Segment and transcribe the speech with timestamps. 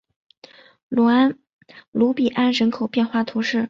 [1.91, 3.59] 卢比安人口变化图示